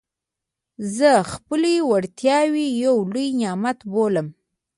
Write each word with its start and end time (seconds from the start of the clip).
زه 0.97 1.11
خپلي 1.33 1.73
وړتیاوي 1.89 2.67
یو 2.85 2.95
لوی 3.13 3.27
نعمت 3.41 3.79
بولم. 3.91 4.27